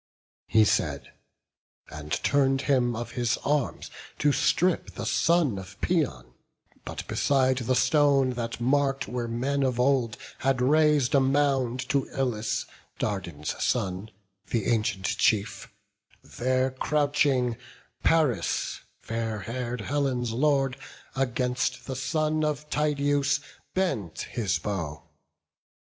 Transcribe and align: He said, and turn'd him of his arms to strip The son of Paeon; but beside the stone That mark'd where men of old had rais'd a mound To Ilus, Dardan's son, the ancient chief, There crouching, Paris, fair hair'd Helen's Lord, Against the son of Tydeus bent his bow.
He 0.47 0.65
said, 0.65 1.11
and 1.91 2.11
turn'd 2.23 2.61
him 2.63 2.95
of 2.95 3.11
his 3.11 3.37
arms 3.45 3.91
to 4.17 4.31
strip 4.31 4.95
The 4.95 5.05
son 5.05 5.59
of 5.59 5.79
Paeon; 5.79 6.33
but 6.83 7.05
beside 7.07 7.57
the 7.59 7.75
stone 7.75 8.31
That 8.31 8.59
mark'd 8.59 9.05
where 9.05 9.27
men 9.27 9.61
of 9.61 9.79
old 9.79 10.17
had 10.39 10.59
rais'd 10.59 11.13
a 11.13 11.19
mound 11.19 11.87
To 11.89 12.07
Ilus, 12.17 12.65
Dardan's 12.97 13.55
son, 13.63 14.09
the 14.47 14.65
ancient 14.73 15.05
chief, 15.05 15.71
There 16.23 16.71
crouching, 16.71 17.55
Paris, 18.03 18.79
fair 19.03 19.41
hair'd 19.41 19.81
Helen's 19.81 20.31
Lord, 20.31 20.77
Against 21.15 21.85
the 21.85 21.95
son 21.95 22.43
of 22.43 22.67
Tydeus 22.71 23.39
bent 23.75 24.21
his 24.31 24.57
bow. 24.57 25.03